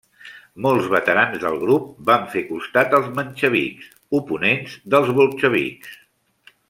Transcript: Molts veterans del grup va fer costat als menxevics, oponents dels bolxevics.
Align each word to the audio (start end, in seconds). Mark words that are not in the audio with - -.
Molts 0.65 0.87
veterans 0.93 1.35
del 1.43 1.59
grup 1.63 1.91
va 2.07 2.15
fer 2.31 2.43
costat 2.47 2.97
als 3.01 3.11
menxevics, 3.19 3.93
oponents 4.21 4.75
dels 4.95 5.13
bolxevics. 5.21 5.95